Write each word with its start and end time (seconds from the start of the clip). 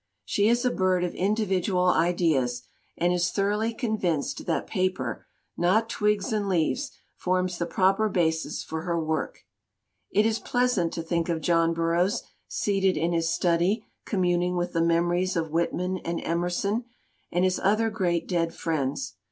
She 0.25 0.49
is 0.49 0.65
a 0.65 0.71
bird 0.71 1.03
of 1.03 1.13
individual 1.13 1.85
ideas, 1.89 2.63
and 2.97 3.13
is 3.13 3.29
thoroughly 3.29 3.71
convinced 3.71 4.47
that 4.47 4.65
paper, 4.65 5.27
not 5.55 5.89
twigs 5.91 6.33
and 6.33 6.49
leaves, 6.49 6.89
forms 7.13 7.59
the 7.59 7.67
proper 7.67 8.09
basis 8.09 8.63
for 8.63 8.81
her 8.81 8.99
work. 8.99 9.43
It 10.09 10.25
is 10.25 10.39
pleasant 10.39 10.91
to 10.93 11.03
think 11.03 11.29
of 11.29 11.39
John 11.39 11.75
Burroughs 11.75 12.23
seated 12.47 12.97
in 12.97 13.13
his 13.13 13.29
study 13.29 13.85
communing 14.03 14.55
with 14.55 14.73
the 14.73 14.81
mem 14.81 15.11
is 15.11 15.33
225 15.33 15.35
LITERATURE 15.53 15.69
IN 15.69 15.77
THE 15.77 15.93
MAKING 15.93 15.93
ories 15.93 16.01
of 16.01 16.01
Whitman 16.15 16.25
and 16.25 16.27
Emerson 16.27 16.85
and 17.31 17.43
his 17.45 17.59
other 17.63 17.91
great 17.91 18.27
dead 18.27 18.55
friends. 18.55 19.13